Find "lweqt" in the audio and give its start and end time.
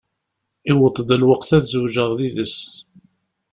1.21-1.51